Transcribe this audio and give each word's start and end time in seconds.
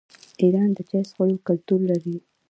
ایران 0.41 0.69
د 0.75 0.79
چای 0.89 1.03
څښلو 1.09 1.35
کلتور 1.47 1.79
لري. 1.89 2.15